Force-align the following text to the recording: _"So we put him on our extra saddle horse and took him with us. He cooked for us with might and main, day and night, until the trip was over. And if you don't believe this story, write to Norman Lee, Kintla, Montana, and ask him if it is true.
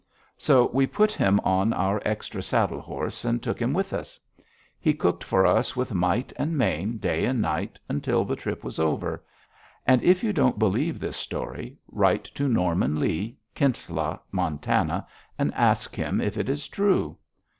_"So 0.35 0.67
we 0.73 0.87
put 0.87 1.11
him 1.13 1.39
on 1.43 1.73
our 1.73 2.01
extra 2.03 2.41
saddle 2.41 2.81
horse 2.81 3.23
and 3.23 3.39
took 3.39 3.59
him 3.61 3.71
with 3.71 3.93
us. 3.93 4.19
He 4.79 4.95
cooked 4.95 5.23
for 5.23 5.45
us 5.45 5.75
with 5.75 5.93
might 5.93 6.33
and 6.37 6.57
main, 6.57 6.97
day 6.97 7.23
and 7.25 7.39
night, 7.39 7.79
until 7.87 8.25
the 8.25 8.35
trip 8.35 8.63
was 8.63 8.79
over. 8.79 9.23
And 9.85 10.01
if 10.01 10.23
you 10.23 10.33
don't 10.33 10.57
believe 10.57 10.97
this 10.99 11.17
story, 11.17 11.77
write 11.87 12.23
to 12.33 12.47
Norman 12.47 12.99
Lee, 12.99 13.37
Kintla, 13.53 14.19
Montana, 14.31 15.05
and 15.37 15.53
ask 15.53 15.95
him 15.95 16.19
if 16.19 16.35
it 16.35 16.49
is 16.49 16.67
true. 16.67 17.15